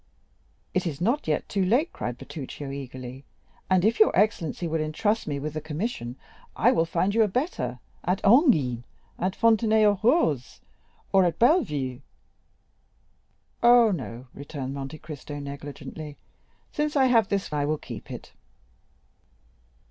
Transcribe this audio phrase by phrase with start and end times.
[0.73, 3.23] '""It is not yet too late," cried Bertuccio, eagerly;
[3.69, 6.15] "and if your excellency will intrust me with the commission,
[6.55, 8.83] I will find you a better at Enghien,
[9.19, 10.59] at Fontenay aux Roses,
[11.13, 11.99] or at Bellevue."
[13.61, 16.17] "Oh, no," returned Monte Cristo negligently;
[16.71, 18.33] "since I have this, I will keep it."